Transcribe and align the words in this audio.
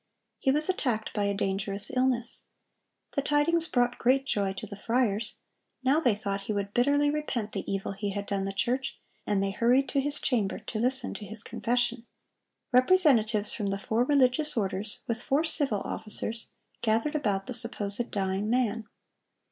He 0.39 0.49
was 0.49 0.67
attacked 0.67 1.13
by 1.13 1.25
a 1.25 1.33
dangerous 1.35 1.91
illness. 1.95 2.45
The 3.11 3.21
tidings 3.21 3.67
brought 3.67 3.99
great 3.99 4.25
joy 4.25 4.51
to 4.53 4.65
the 4.65 4.75
friars. 4.75 5.35
Now 5.83 5.99
they 5.99 6.15
thought 6.15 6.41
he 6.41 6.53
would 6.53 6.73
bitterly 6.73 7.11
repent 7.11 7.51
the 7.51 7.71
evil 7.71 7.91
he 7.91 8.09
had 8.09 8.25
done 8.25 8.45
the 8.45 8.51
church, 8.51 8.97
and 9.27 9.43
they 9.43 9.51
hurried 9.51 9.87
to 9.89 9.99
his 10.01 10.19
chamber 10.19 10.57
to 10.57 10.79
listen 10.79 11.13
to 11.13 11.25
his 11.27 11.43
confession. 11.43 12.07
Representatives 12.71 13.53
from 13.53 13.67
the 13.67 13.77
four 13.77 14.03
religious 14.03 14.57
orders, 14.57 15.01
with 15.07 15.21
four 15.21 15.43
civil 15.43 15.81
officers, 15.81 16.47
gathered 16.81 17.13
about 17.13 17.45
the 17.45 17.53
supposed 17.53 18.09
dying 18.09 18.49
man. 18.49 18.85